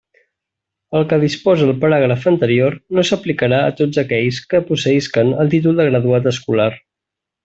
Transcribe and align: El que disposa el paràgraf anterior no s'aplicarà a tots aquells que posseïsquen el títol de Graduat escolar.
El 0.99 1.03
que 1.11 1.17
disposa 1.23 1.65
el 1.73 1.73
paràgraf 1.83 2.23
anterior 2.31 2.77
no 2.99 3.03
s'aplicarà 3.09 3.59
a 3.65 3.75
tots 3.81 4.01
aquells 4.05 4.39
que 4.55 4.63
posseïsquen 4.71 5.29
el 5.45 5.53
títol 5.57 5.83
de 5.83 5.87
Graduat 5.91 6.31
escolar. 6.37 6.71